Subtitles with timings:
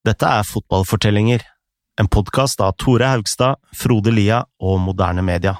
[0.00, 1.42] Dette er Fotballfortellinger,
[2.00, 5.58] en podkast av Tore Haugstad, Frode Lia og Moderne Media.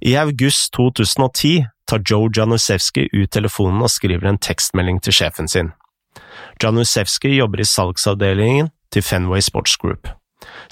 [0.00, 5.74] I august 2010 tar Joe Janusewski ut telefonen og skriver en tekstmelding til sjefen sin.
[6.62, 10.08] Janusewski jobber i salgsavdelingen til Fenway Sports Group,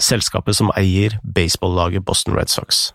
[0.01, 2.87] selskapet som eier baseballaget Boston Red Sox.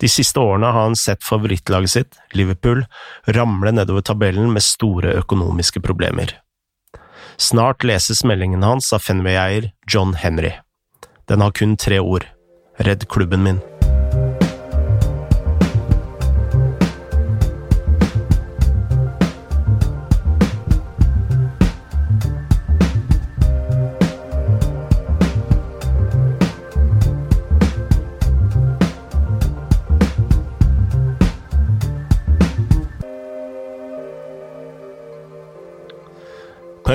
[0.00, 2.86] De siste årene har han sett favorittlaget sitt, Liverpool,
[3.28, 6.38] ramle nedover tabellen med store økonomiske problemer.
[7.40, 10.52] Snart leses meldingen hans av Fenway-eier John Henry.
[11.28, 12.26] Den har kun tre ord.
[12.78, 13.60] Redd klubben min.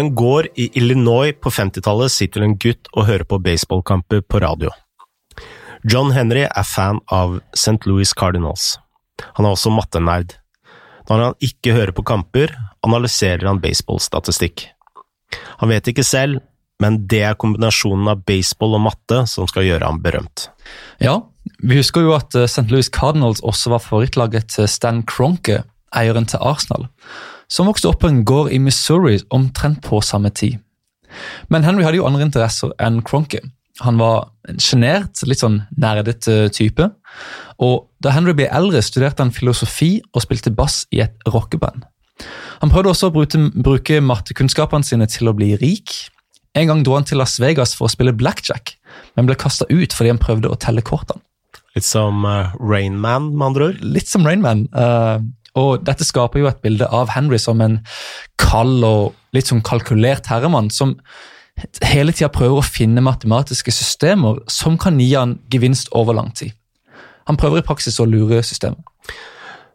[0.03, 4.71] En gård i Illinois på 50-tallet sitter en gutt og hører på baseballkamper på radio.
[5.87, 7.79] John Henry er fan av St.
[7.87, 8.77] Louis Cardinals.
[9.37, 10.37] Han er også mattenerd.
[11.09, 14.69] Når han ikke hører på kamper, analyserer han baseballstatistikk.
[15.59, 16.39] Han vet ikke selv,
[16.83, 20.47] men det er kombinasjonen av baseball og matte som skal gjøre ham berømt.
[21.03, 21.19] Ja,
[21.63, 22.67] vi husker jo at St.
[22.71, 25.61] Louis Cardinals også var favorittlaget til Stan Cronke,
[25.93, 26.87] eieren til Arsenal
[27.51, 30.59] som vokste opp på en gård i Missouri omtrent på samme tid.
[31.53, 33.41] Men Henry hadde jo andre interesser enn Cronky.
[33.81, 36.89] Han var en sjenert, litt sånn nerdete type.
[37.61, 41.85] Og da Henry ble eldre, studerte han filosofi og spilte bass i et rockeband.
[42.61, 45.95] Han prøvde også å bruke, bruke mattekunnskapene sine til å bli rik.
[46.57, 48.75] En gang dro han til Las Vegas for å spille blackjack,
[49.17, 51.23] men ble kasta ut fordi han prøvde å telle kortene.
[51.73, 53.79] Litt som uh, Rainman, med andre ord?
[53.81, 54.67] Litt som Rainman.
[54.77, 55.25] Uh,
[55.59, 57.79] og Dette skaper jo et bilde av Henry som en
[58.41, 60.95] kald og litt sånn kalkulert herremann, som
[61.85, 66.55] hele tida prøver å finne matematiske systemer som kan gi han gevinst over lang tid.
[67.29, 68.81] Han prøver i praksis å lure systemet.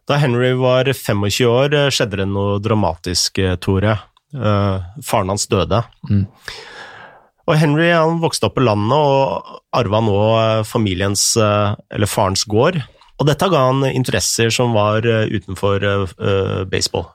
[0.08, 3.98] Da Henry var 25 år, skjedde det noe dramatisk, Tore.
[4.34, 5.82] Uh, faren hans døde.
[6.08, 6.26] Mm.
[7.48, 10.16] Og Henry han vokste opp på landet og arva nå
[10.68, 12.80] familiens, eller farens gård.
[13.18, 17.08] Og dette ga han interesser som var eh, utenfor uh, baseball.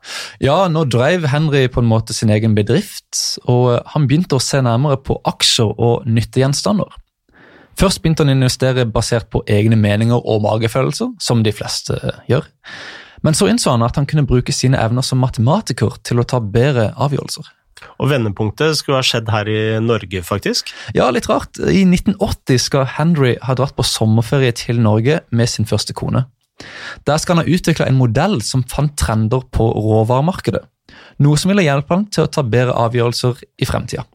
[0.44, 4.60] Ja, nå drev Henry på en måte sin egen bedrift, og han begynte å se
[4.64, 6.92] nærmere på aksjer og nyttegjenstander.
[7.80, 11.96] Først begynte han å investere basert på egne meninger og magefølelser, som de fleste
[12.30, 12.46] gjør.
[13.24, 16.42] Men så innså han at han kunne bruke sine evner som matematiker til å ta
[16.44, 17.48] bedre avgjørelser.
[18.02, 20.72] Og vendepunktet skulle ha skjedd her i Norge, faktisk?
[20.96, 21.58] Ja, litt rart.
[21.58, 26.26] I 1980 skal Henry ha dratt på sommerferie til Norge med sin første kone.
[27.08, 30.62] Der skal han ha utvikla en modell som fant trender på råvaremarkedet.
[31.22, 34.06] Noe som ville hjelpe han til å ta bedre avgjørelser i fremtida.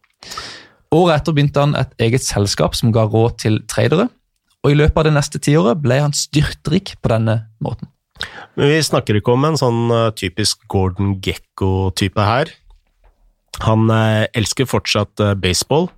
[0.96, 4.08] Året etter begynte han et eget selskap som ga råd til tradere,
[4.66, 7.92] og i løpet av det neste tiåret ble han styrtrik på denne måten.
[8.60, 12.52] Men vi snakker ikke om en sånn eh, typisk Gordon Gekko-type her.
[13.66, 15.90] Han eh, elsker fortsatt eh, baseball,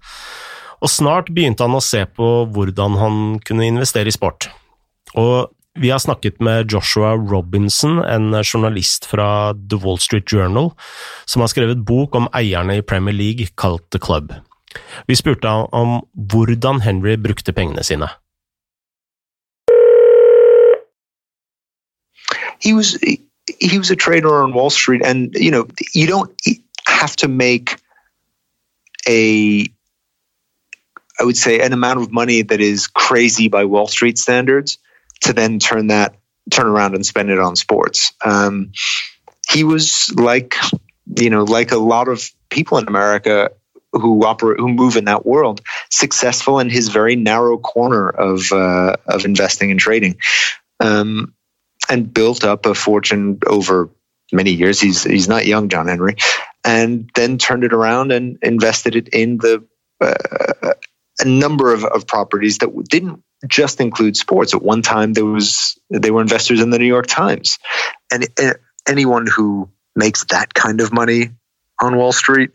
[0.82, 4.50] og snart begynte han å se på hvordan han kunne investere i sport.
[5.14, 10.72] Og vi har snakket med Joshua Robinson, en journalist fra The Wall Street Journal,
[11.26, 14.34] som har skrevet bok om eierne i Premier League kalt The Club.
[15.08, 16.02] Vi spurte ham om
[16.32, 18.10] hvordan Henry brukte pengene sine.
[22.60, 22.98] He was,
[23.60, 26.32] he was a trader on Wall Street, and you know, you don't
[27.02, 27.78] have to make
[29.08, 29.66] a
[31.20, 34.78] I would say an amount of money that is crazy by Wall Street standards
[35.22, 36.16] to then turn that
[36.52, 38.14] turn around and spend it on sports.
[38.24, 38.72] Um,
[39.50, 40.56] he was like
[41.18, 43.50] you know like a lot of people in America
[43.94, 48.96] who operate who move in that world successful in his very narrow corner of uh,
[49.08, 50.18] of investing and trading
[50.80, 51.34] um,
[51.90, 53.90] and built up a fortune over
[54.32, 56.16] many years he's he's not young John Henry
[56.64, 59.66] and then turned it around and invested it in the
[60.00, 60.74] uh,
[61.20, 64.54] a number of, of properties that didn't just include sports.
[64.54, 67.58] At one time, there was they were investors in the New York Times,
[68.12, 68.54] and uh,
[68.88, 71.32] anyone who makes that kind of money
[71.82, 72.52] on Wall Street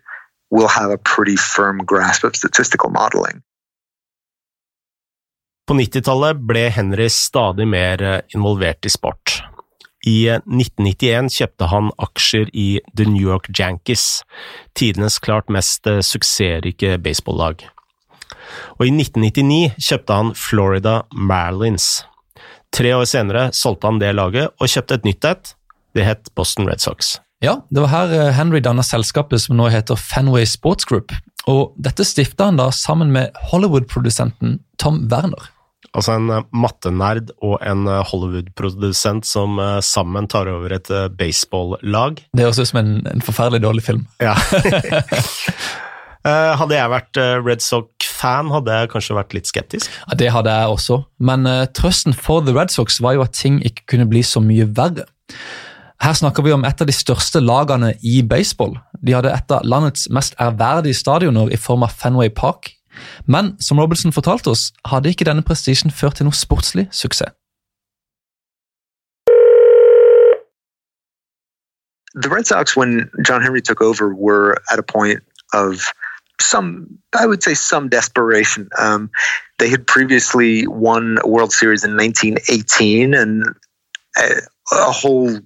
[0.50, 3.42] will have a pretty firm grasp of statistical modeling.
[5.66, 9.42] På 90-tallet ble Henry stadig mer eh, involvert i sport.
[10.06, 14.22] I 1991 kjøpte han aksjer i The New York Yankees,
[14.78, 17.64] tidenes klart mest eh, suksessrike baseball-lag.
[18.78, 22.04] Og i 1999 kjøpte han Florida Marlins.
[22.74, 25.54] Tre år senere solgte han det laget og kjøpte et nytt et.
[25.96, 27.16] Det het Boston Red Sox.
[27.42, 31.12] Ja, det var her eh, Henry danna selskapet som nå heter Fenway Sports Group.
[31.50, 35.50] Og dette stifta han da sammen med Hollywood-produsenten Tom Werner.
[35.96, 41.16] Altså en eh, mattenerd og en eh, Hollywood-produsent som eh, sammen tar over et baseballag.
[41.16, 42.22] baseball-lag.
[42.36, 44.06] Det høres ut som en, en forferdelig dårlig film.
[44.20, 44.36] Ja.
[46.26, 49.92] Hadde jeg vært Red Sox-fan, hadde jeg kanskje vært litt skeptisk.
[50.08, 53.36] Ja, Det hadde jeg også, men uh, trøsten for The Red Sox var jo at
[53.38, 55.06] ting ikke kunne bli så mye verre.
[56.02, 58.74] Her snakker vi om et av de største lagene i baseball.
[58.98, 62.72] De hadde et av landets mest ærverdige stadioner i form av Fenway Park.
[63.26, 67.34] Men som Robinson fortalte oss, hadde ikke denne prestisjen ført til noe sportslig suksess.
[72.16, 75.22] the Red Sox, when John Henry took over, were at a point
[75.52, 75.92] of
[76.40, 78.68] some, I would say, some desperation.
[78.78, 79.10] Um,
[79.58, 83.44] they had previously won a World Series in 1918, and
[84.16, 84.40] a,
[84.72, 85.38] a whole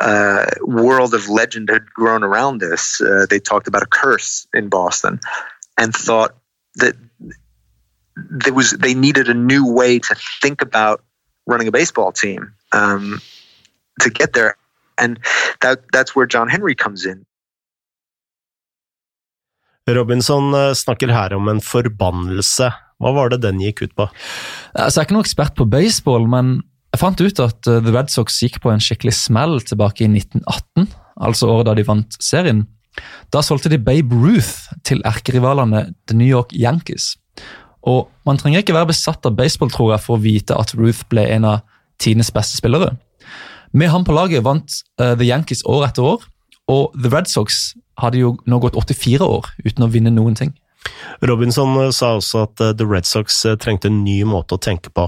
[0.00, 3.00] uh, world of legend had grown around this.
[3.00, 5.20] Uh, they talked about a curse in Boston,
[5.78, 6.34] and thought
[6.76, 6.94] that
[8.16, 11.02] there was they needed a new way to think about
[11.46, 13.20] running a baseball team um,
[14.00, 14.56] to get there
[14.98, 15.18] and
[15.60, 17.26] that that's where John Henry comes in.
[19.86, 22.70] Robinson eh, snakker her om en forbannelse.
[23.02, 24.06] Hva var det den gikk ut på?
[24.72, 26.54] Altså, jeg er ikke noen ekspert på baseball, men
[26.94, 30.08] jeg fant ut at uh, The Red Sox gikk på en skikkelig smell tilbake i
[30.08, 30.88] 1918,
[31.26, 32.62] altså året da de vant serien.
[33.34, 37.14] Da solgte de Babe Ruth til erkerivalene The New York Yankees.
[37.84, 41.04] Og man trenger ikke være besatt av baseball tror jeg, for å vite at Ruth
[41.10, 41.64] ble en av
[42.00, 42.94] tidenes beste spillere.
[43.74, 44.70] Med ham på laget vant
[45.00, 46.22] uh, The Yankees år etter år,
[46.70, 50.54] og The Red Sox hadde jo nå gått 84 år uten å vinne noen ting.
[51.24, 54.62] Robinson eh, sa også at eh, The Red Sox eh, trengte en ny måte å
[54.62, 55.06] tenke på.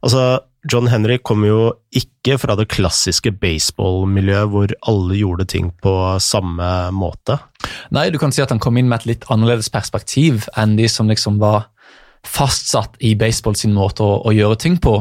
[0.00, 5.94] Altså, John Henry kom jo ikke fra det klassiske baseballmiljøet hvor alle gjorde ting på
[6.20, 7.38] samme måte.
[7.94, 10.88] Nei, du kan si at han kom inn med et litt annerledes perspektiv enn de
[10.90, 11.70] som liksom var
[12.28, 14.98] fastsatt i baseball sin måte å, å gjøre ting på.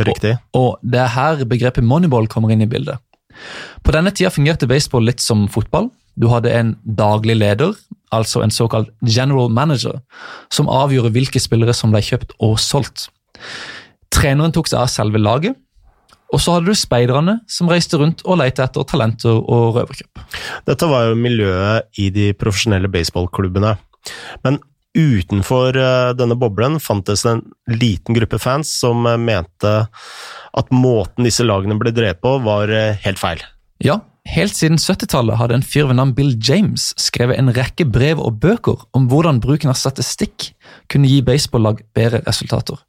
[0.00, 0.38] Riktig.
[0.56, 3.02] Og, og det er her begrepet moneyball kommer inn i bildet.
[3.84, 5.90] På denne tida fungerte baseball litt som fotball.
[6.16, 7.76] Du hadde en daglig leder,
[8.12, 10.00] altså en såkalt general manager,
[10.52, 13.08] som avgjorde hvilke spillere som ble kjøpt og solgt.
[14.12, 15.56] Treneren tok seg av selve laget,
[16.32, 20.20] og så hadde du speiderne som reiste rundt og lette etter talenter og røverkjøp.
[20.68, 23.74] Dette var jo miljøet i de profesjonelle baseballklubbene.
[24.46, 24.58] Men
[24.96, 27.42] utenfor eh, denne boblen fantes det en
[27.72, 29.74] liten gruppe fans som eh, mente
[30.52, 33.44] at måten disse lagene ble drevet på, var eh, helt feil.
[33.84, 33.98] Ja,
[34.28, 38.40] helt siden 70-tallet hadde en fyr ved navn Bill James skrevet en rekke brev og
[38.44, 40.52] bøker om hvordan bruken av statistikk
[40.92, 42.80] kunne gi baseball-lag bedre resultater.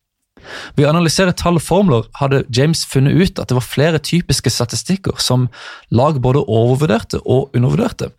[0.77, 4.51] Ved å analysere tall og formler hadde James funnet ut at det var flere typiske
[4.53, 5.49] statistikker som
[5.91, 8.11] lag både overvurderte og undervurderte.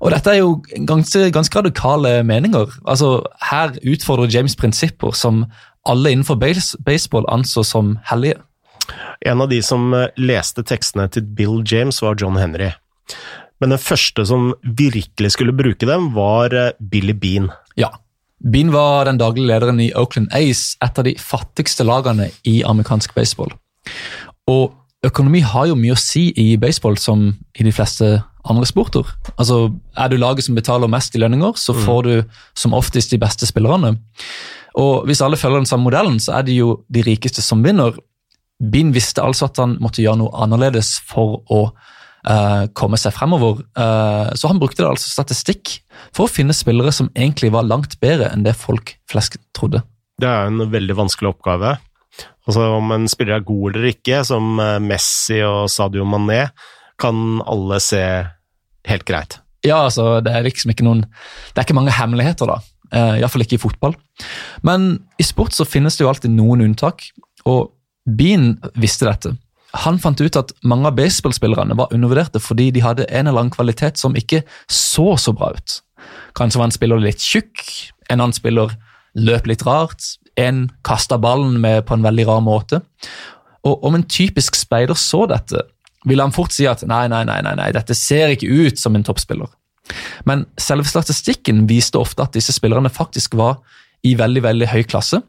[0.00, 2.70] Og dette er jo ganske, ganske radikale meninger.
[2.88, 3.18] Altså,
[3.50, 5.44] her utfordrer James prinsipper som
[5.88, 8.40] alle innenfor base, baseball anså som hellige.
[9.20, 12.72] En av de som eh, leste tekstene til Bill James, var John Henry.
[13.60, 17.50] Men den første som virkelig skulle bruke dem, var eh, Billy Bean.
[17.78, 17.92] Ja.
[18.40, 23.12] Bean var den daglige lederen i Oakland Ace, et av de fattigste lagene i amerikansk
[23.14, 23.52] baseball.
[24.48, 24.72] Og
[25.04, 27.28] økonomi har jo mye å si i baseball, som
[27.58, 28.08] i de fleste
[28.48, 29.04] andre sporter.
[29.36, 33.18] Altså, Er du laget som betaler mest i lønninger, så får du som oftest de
[33.18, 33.98] beste spillerne.
[34.74, 37.92] Og hvis alle følger den samme modellen, så er det jo de rikeste som vinner.
[38.60, 41.72] Bean visste altså at han måtte gjøre noe annerledes for å
[42.28, 43.64] uh, komme seg fremover.
[43.76, 45.82] uh, så han brukte det altså statistikk
[46.16, 49.82] for å finne spillere som egentlig var langt bedre enn det folk flest trodde.
[50.20, 51.76] Det er en veldig vanskelig oppgave.
[52.48, 56.48] Altså Om en spiller er god eller ikke, som eh, Messi og Sadio Mané,
[57.00, 58.02] kan alle se
[58.88, 59.38] helt greit.
[59.64, 62.60] Ja, altså, det er liksom ikke noen Det er ikke mange hemmeligheter, da.
[62.90, 63.94] Uh, Iallfall ikke i fotball.
[64.66, 67.04] Men i sport så finnes det jo alltid noen unntak,
[67.46, 67.70] og
[68.18, 69.36] Bean visste dette.
[69.84, 73.54] Han fant ut at mange av baseballspillerne var undervurderte fordi de hadde en eller annen
[73.54, 75.76] kvalitet som ikke så så bra ut.
[76.38, 77.64] Kanskje var en spiller litt tjukk,
[78.10, 78.74] en annen spiller
[79.18, 82.80] løp litt rart, en kasta ballen med på en veldig rar måte.
[83.66, 85.64] Og om en typisk speider så dette,
[86.08, 88.96] ville han fort si at nei, nei, nei, nei, nei dette ser ikke ut som
[88.96, 89.50] en toppspiller.
[90.28, 93.58] Men selve statistikken viste ofte at disse spillerne faktisk var
[94.06, 95.20] i veldig veldig høy klasse.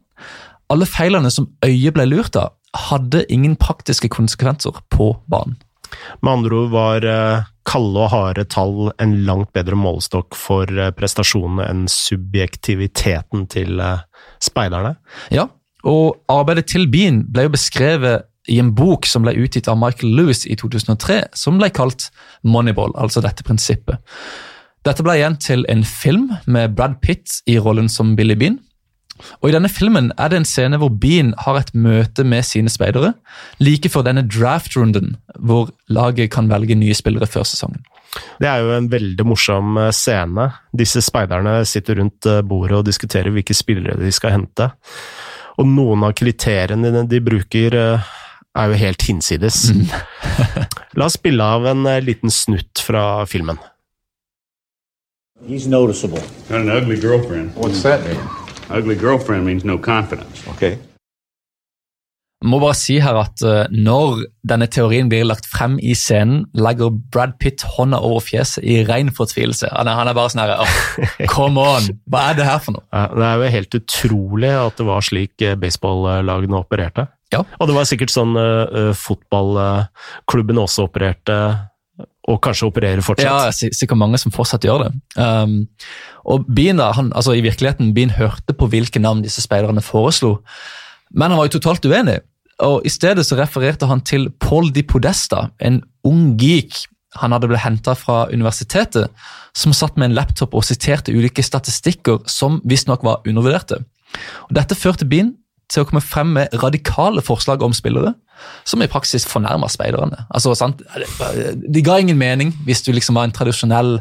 [0.72, 5.58] Alle feilene som øyet ble lurt av, hadde ingen praktiske konsekvenser på banen.
[6.22, 10.94] Med andre ord var eh, kalde og harde tall en langt bedre målestokk for eh,
[10.98, 14.04] prestasjonene enn subjektiviteten til eh,
[14.44, 14.96] speiderne.
[15.34, 15.48] Ja,
[15.88, 20.16] og arbeidet til Bean ble jo beskrevet i en bok som ble utgitt av Michael
[20.18, 22.10] Lewis i 2003, som ble kalt
[22.42, 24.02] Moneyball, altså dette prinsippet.
[24.82, 28.58] Dette ble igjen til en film med Brad Pitt i rollen som Billy Bean.
[29.42, 32.72] Og I denne filmen er det en scene hvor Bean har et møte med sine
[32.72, 33.14] speidere,
[33.60, 37.84] like før denne draft-runden, hvor laget kan velge nye spillere før sesongen.
[38.42, 40.50] Det er jo en veldig morsom eh, scene.
[40.76, 44.68] Disse speiderne sitter rundt eh, bordet og diskuterer hvilke spillere de skal hente.
[45.62, 48.12] Og noen av kriteriene de bruker, eh,
[48.52, 49.70] er jo helt hinsides.
[49.72, 49.86] Mm.
[51.00, 53.62] La oss spille av en liten snutt fra filmen.
[55.48, 56.22] He's noticeable.
[56.50, 57.56] Got an ugly girlfriend.
[57.56, 58.41] What's that mean?
[58.72, 60.48] Ugly girlfriend means no confidence.
[60.56, 60.78] Okay.
[62.42, 66.90] Må bare si her at uh, Når denne teorien blir lagt frem i scenen, legger
[67.14, 69.70] Brad Pitt hånda over fjeset i ren fortvilelse.
[69.76, 70.78] Han er, han er bare sånn her oh,
[71.36, 71.92] Come on!
[72.10, 72.86] Hva er det her for noe?
[72.90, 77.08] Ja, det er jo helt utrolig at det var slik baseballagene baseballlagene opererte.
[77.32, 77.46] Ja.
[77.62, 81.38] Og det var sikkert sånn uh, fotballklubben også opererte
[82.32, 83.28] og kanskje opererer fortsatt.
[83.28, 84.92] Ja, sikkert mange som fortsatt gjør det.
[85.20, 85.66] Um,
[86.32, 90.38] og Bean da, han, altså I virkeligheten, Bean hørte på hvilke navn disse speiderne foreslo,
[91.12, 92.22] men han var jo totalt uenig.
[92.64, 96.86] og I stedet så refererte han til Paul Di Podesta, en ung geek
[97.20, 99.12] han hadde blitt henta fra universitetet,
[99.52, 103.82] som satt med en laptop og siterte ulike statistikker som visstnok var undervurderte.
[104.48, 105.34] Og Dette førte Bean
[105.72, 108.14] til å komme frem med radikale forslag om spillere,
[108.66, 110.26] som i praksis fornærma speiderne.
[110.34, 110.82] Altså, sant?
[110.82, 114.00] De ga ingen mening hvis du liksom var en tradisjonell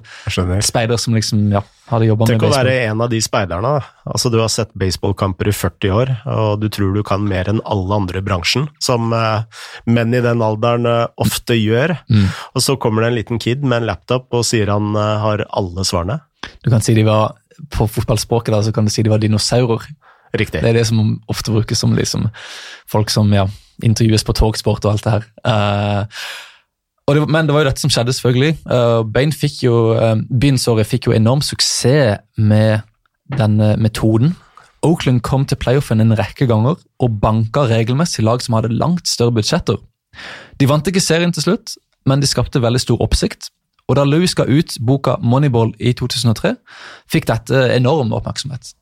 [0.65, 2.55] speider som liksom, ja, hadde jobba med baseball.
[2.55, 3.73] Tenk å være en av de speiderne.
[4.09, 7.63] Altså, du har sett baseballkamper i 40 år, og du tror du kan mer enn
[7.69, 9.45] alle andre i bransjen, som uh,
[9.91, 11.99] menn i den alderen uh, ofte gjør.
[12.09, 12.29] Mm.
[12.55, 15.45] Og så kommer det en liten kid med en laptop og sier han uh, har
[15.51, 16.21] alle svarene.
[16.65, 17.37] Du kan si de var,
[17.73, 19.85] På fotballspråket da, så kan du si de var dinosaurer.
[20.37, 20.63] Riktig.
[20.63, 22.29] Det er det som ofte brukes som liksom,
[22.91, 23.49] folk som ja,
[23.83, 25.27] intervjues på Talksport og alt det her.
[25.43, 28.61] Uh, det, men det var jo dette som skjedde, selvfølgelig.
[28.71, 32.87] Uh, Bain fikk jo, uh, Beansåret fikk jo enorm suksess med
[33.39, 34.37] denne metoden.
[34.87, 39.35] Oakland kom til playoffen en rekke ganger og banka regelmessig lag som hadde langt større
[39.37, 39.77] budsjetter.
[40.61, 41.75] De vant ikke serien til slutt,
[42.09, 43.51] men de skapte veldig stor oppsikt.
[43.91, 46.55] Og Da Louis ga ut boka Moneyball i 2003,
[47.11, 48.73] fikk dette enorm oppmerksomhet.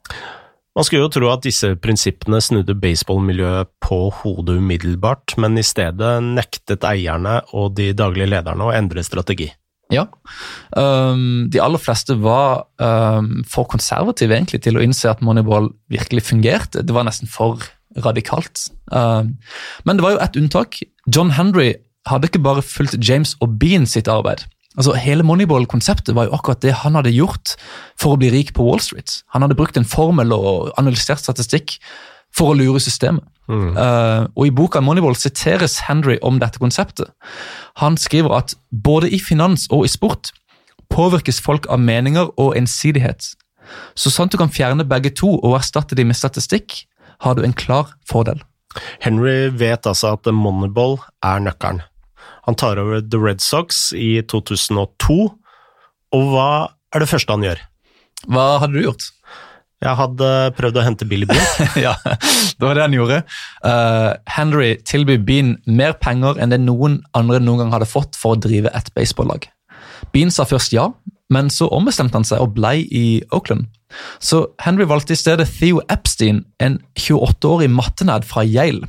[0.78, 6.10] Man skulle jo tro at disse prinsippene snudde baseballmiljøet på hodet umiddelbart, men i stedet
[6.22, 9.48] nektet eierne og de daglige lederne å endre strategi.
[9.90, 10.04] Ja.
[10.78, 16.28] Um, de aller fleste var um, for konservative egentlig til å innse at Moneyball virkelig
[16.28, 16.84] fungerte.
[16.86, 17.64] Det var nesten for
[18.04, 18.68] radikalt.
[18.94, 19.34] Um,
[19.82, 20.78] men det var jo et unntak.
[21.10, 21.72] John Henry
[22.06, 24.46] hadde ikke bare fulgt James og Bean sitt arbeid.
[24.78, 27.56] Altså, Hele Moneyball-konseptet var jo akkurat det han hadde gjort
[27.98, 29.22] for å bli rik på Wall Street.
[29.34, 31.80] Han hadde brukt en formel og analysert statistikk
[32.34, 33.24] for å lure systemet.
[33.48, 33.72] Mm.
[33.74, 37.10] Uh, og I boka Moneyball siteres Henry om dette konseptet.
[37.82, 40.30] Han skriver at både i finans og i sport
[40.92, 43.32] påvirkes folk av meninger og ensidighet.
[43.98, 46.84] Så sant du kan fjerne begge to og erstatte dem med statistikk,
[47.24, 48.40] har du en klar fordel.
[49.02, 51.82] Henry vet altså at Moneyball er nøkkelen.
[52.48, 55.16] Han tar over The Red Sox i 2002,
[56.16, 56.50] og hva
[56.96, 57.60] er det første han gjør?
[58.24, 59.04] Hva hadde du gjort?
[59.84, 61.44] Jeg hadde prøvd å hente Billy Bean.
[61.86, 63.20] ja, det var det han gjorde.
[63.60, 68.34] Uh, Henry tilbyr Bean mer penger enn det noen andre noen gang hadde fått for
[68.34, 69.44] å drive et baseballag.
[70.14, 70.88] Bean sa først ja,
[71.28, 73.68] men så ombestemte han seg og blei i Oakland.
[74.24, 78.88] Så Henry valgte i stedet Theo Epstein, en 28-årig mattenad fra Yale.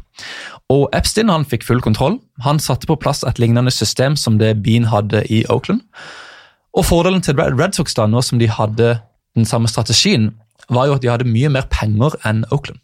[0.70, 2.20] Og Epstein han fikk full kontroll.
[2.46, 5.82] Han satte på plass et lignende system som det Bean hadde i Oakland.
[6.78, 9.00] Og Fordelen til Red Sox da, nå som de hadde
[9.36, 10.36] den samme strategien,
[10.70, 12.84] var jo at de hadde mye mer penger enn Oakland.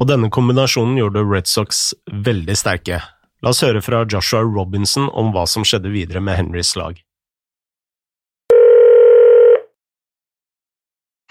[0.00, 3.02] Og denne kombinasjonen gjorde Red Sox veldig sterke.
[3.44, 6.96] La oss høre fra Joshua Robinson om hva som skjedde videre med Henrys lag.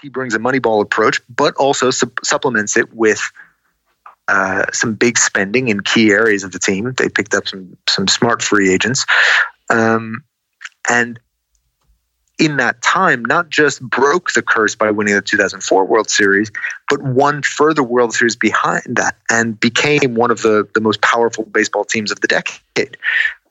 [0.02, 3.22] He brings a moneyball approach, but also su supplements it with
[4.28, 6.92] Uh, some big spending in key areas of the team.
[6.96, 9.04] They picked up some some smart free agents,
[9.68, 10.22] um,
[10.88, 11.18] and
[12.38, 16.50] in that time, not just broke the curse by winning the 2004 World Series,
[16.88, 21.44] but won further World Series behind that and became one of the, the most powerful
[21.44, 22.96] baseball teams of the decade.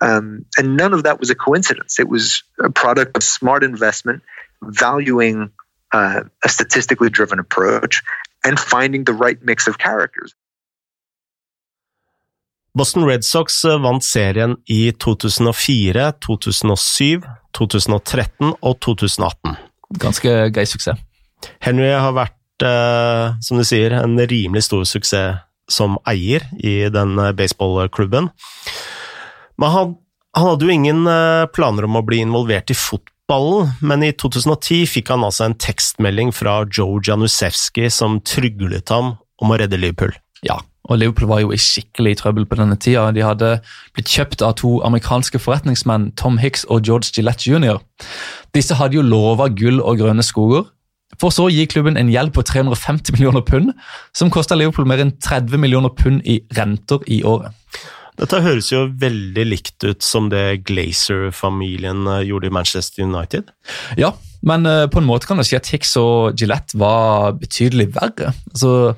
[0.02, 2.00] Um, and none of that was a coincidence.
[2.00, 4.24] It was a product of smart investment,
[4.62, 5.52] valuing
[5.94, 8.04] uh, a statistically driven approach,
[8.44, 10.34] and finding the right mix of characters.
[12.78, 17.26] Boston Red Sox eh, vant serien i 2004, 2007,
[17.58, 19.58] 2013 og 2018.
[20.00, 21.02] Ganske gøy suksess.
[21.60, 27.16] Henry har vært, eh, som du sier, en rimelig stor suksess som eier i den
[27.36, 28.32] baseballklubben.
[29.60, 29.94] Men han,
[30.36, 31.06] han hadde jo ingen
[31.56, 36.34] planer om å bli involvert i fotballen, men i 2010 fikk han altså en tekstmelding
[36.36, 40.12] fra Joe Janusewski som tryglet ham om å redde Liverpool.
[40.44, 40.60] Ja,
[40.92, 43.08] og Liverpool var jo i skikkelig trøbbel på denne tida.
[43.16, 43.54] De hadde
[43.96, 47.80] blitt kjøpt av to amerikanske forretningsmenn, Tom Hicks og George Gillette jr.
[48.56, 50.68] Disse hadde jo lova gull og grønne skoger,
[51.20, 53.74] for så å gi klubben en gjeld på 350 millioner pund,
[54.16, 57.56] som kosta Liverpool mer enn 30 millioner pund i renter i året.
[58.20, 63.50] Dette høres jo veldig likt ut som det Glazer-familien eh, gjorde i Manchester United.
[63.98, 64.12] Ja,
[64.46, 68.34] men uh, på en måte kan det si at Hicks og Gillette var betydelig verre.
[68.52, 68.96] Altså,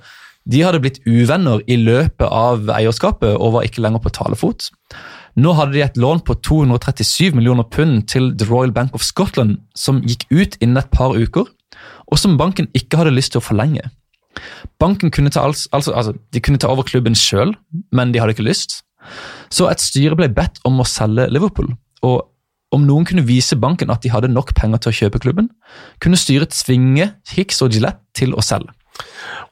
[0.50, 4.70] de hadde blitt uvenner i løpet av eierskapet og var ikke lenger på talefot.
[5.40, 9.58] Nå hadde de et lån på 237 millioner pund til The Royal Bank of Scotland,
[9.76, 11.48] som gikk ut innen et par uker,
[12.12, 13.88] og som banken ikke hadde lyst til å forlenge.
[14.82, 17.56] Banken kunne ta, altså, altså, de kunne ta over klubben sjøl,
[17.94, 18.82] men de hadde ikke lyst.
[19.54, 21.74] Så et styre ble bedt om å selge Liverpool.
[22.04, 22.30] og
[22.74, 25.50] om noen kunne vise banken at de hadde nok penger til å kjøpe klubben,
[26.02, 28.74] kunne styret tvinge Hicks og Gillette til å selge.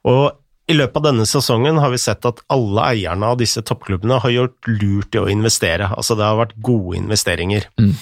[0.09, 0.40] Og
[0.71, 4.33] i løpet av denne sesongen har vi sett at alle eierne av disse toppklubbene har
[4.33, 5.91] gjort lurt i å investere.
[5.91, 7.67] Altså det har vært gode investeringer.
[7.81, 7.93] Mm.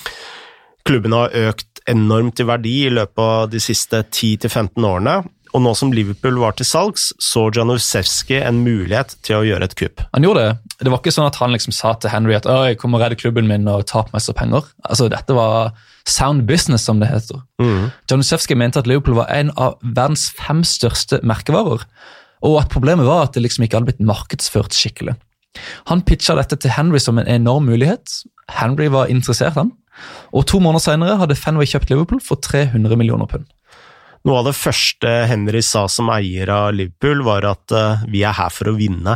[0.87, 5.71] Klubbene har økt enormt i verdi i løpet av de siste 10-15 årene, og nå
[5.77, 10.03] som Liverpool var til salgs, så Janusewski en mulighet til å gjøre et kupp.
[10.13, 10.75] Han gjorde det.
[10.85, 13.17] Det var ikke sånn at han liksom sa til Henry at jeg kommer og redde
[13.19, 14.69] klubben min og ta på meg så penger.
[14.85, 15.73] Altså, Dette var
[16.09, 17.41] sound business, som det heter.
[17.61, 17.89] Mm.
[18.11, 21.85] Janusewski mente at Liverpool var en av verdens fem største merkevarer,
[22.45, 25.15] og at problemet var at det liksom ikke hadde blitt markedsført skikkelig.
[25.89, 28.21] Han pitcha dette til Henry som en enorm mulighet.
[28.53, 29.73] Henry var interessert, han.
[30.31, 33.47] Og To måneder senere hadde Fenway kjøpt Liverpool for 300 millioner pund.
[34.27, 38.35] Noe av det første Henry sa som eier av Liverpool, var at uh, vi er
[38.35, 39.15] her for å vinne.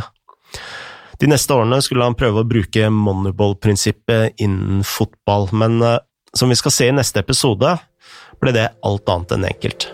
[1.20, 5.98] De neste årene skulle han prøve å bruke moneyball-prinsippet innen fotball, men uh,
[6.34, 7.76] som vi skal se i neste episode,
[8.40, 9.92] ble det alt annet enn enkelt.